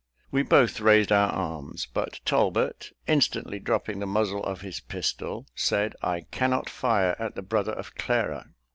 We 0.31 0.41
both 0.41 0.79
raised 0.79 1.11
our 1.11 1.29
arms; 1.29 1.85
but 1.93 2.21
Talbot, 2.25 2.89
instantly 3.05 3.59
dropping 3.59 3.99
the 3.99 4.07
muzzle 4.07 4.43
of 4.43 4.61
his 4.61 4.79
pistol, 4.79 5.45
said, 5.53 5.93
"I 6.01 6.21
cannot 6.31 6.71
fire 6.71 7.15
at 7.19 7.35
the 7.35 7.43
brother 7.43 7.73
of 7.73 7.93
Clara." 7.93 8.47